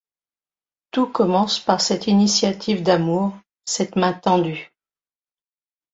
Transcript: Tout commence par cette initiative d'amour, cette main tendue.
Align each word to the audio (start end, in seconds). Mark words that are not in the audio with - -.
Tout 0.89 1.05
commence 1.11 1.59
par 1.59 1.79
cette 1.79 2.07
initiative 2.07 2.81
d'amour, 2.81 3.37
cette 3.65 3.95
main 3.95 4.13
tendue. 4.13 4.71